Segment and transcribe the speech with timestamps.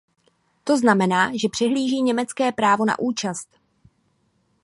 [0.63, 3.59] To znamená, že přehlíží německé právo na účast.